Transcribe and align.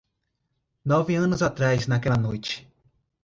Nove 0.83 1.13
anos 1.15 1.43
atrás 1.43 1.85
naquela 1.85 2.17
noite. 2.17 2.67